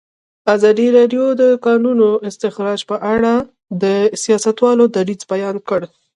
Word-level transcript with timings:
ازادي 0.55 0.87
راډیو 0.97 1.25
د 1.35 1.35
د 1.41 1.43
کانونو 1.65 2.09
استخراج 2.29 2.79
په 2.89 2.95
اړه 3.13 3.33
د 3.83 3.85
سیاستوالو 4.23 4.85
دریځ 4.95 5.21
بیان 5.31 5.55
کړی. 5.69 5.87